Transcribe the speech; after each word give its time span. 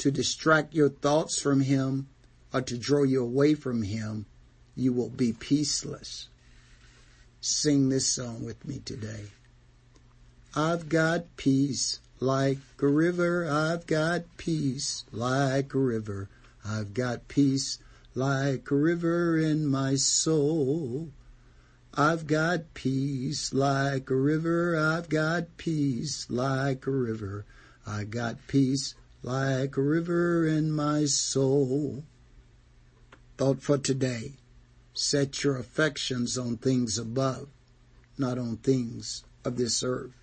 to 0.00 0.10
distract 0.10 0.72
your 0.72 0.88
thoughts 0.88 1.38
from 1.38 1.60
Him 1.60 2.08
or 2.54 2.62
to 2.62 2.78
draw 2.78 3.02
you 3.02 3.22
away 3.22 3.54
from 3.54 3.82
Him, 3.82 4.24
you 4.74 4.94
will 4.94 5.10
be 5.10 5.32
peaceless. 5.32 6.28
Sing 7.42 7.90
this 7.90 8.06
song 8.06 8.42
with 8.42 8.66
me 8.66 8.78
today. 8.78 9.24
I've 10.56 10.88
got 10.88 11.36
peace 11.36 12.00
like 12.18 12.58
a 12.80 12.86
river. 12.86 13.46
I've 13.46 13.86
got 13.86 14.22
peace 14.38 15.04
like 15.12 15.74
a 15.74 15.78
river. 15.78 16.30
I've 16.64 16.94
got 16.94 17.28
peace 17.28 17.78
like 18.14 18.70
a 18.70 18.76
river 18.76 19.36
in 19.38 19.66
my 19.66 19.96
soul. 19.96 21.10
I've 21.92 22.26
got 22.26 22.72
peace 22.72 23.52
like 23.52 24.08
a 24.08 24.16
river. 24.16 24.78
I've 24.78 25.10
got 25.10 25.58
peace 25.58 26.26
like 26.30 26.86
a 26.86 26.90
river. 26.90 27.44
I 27.86 28.04
got 28.04 28.46
peace 28.48 28.94
like 29.22 29.76
a 29.76 29.82
river 29.82 30.46
in 30.46 30.72
my 30.72 31.04
soul. 31.04 32.04
Thought 33.36 33.62
for 33.62 33.78
today. 33.78 34.34
Set 34.92 35.44
your 35.44 35.56
affections 35.56 36.36
on 36.36 36.56
things 36.56 36.98
above, 36.98 37.48
not 38.18 38.38
on 38.38 38.56
things 38.58 39.24
of 39.44 39.56
this 39.56 39.82
earth. 39.82 40.19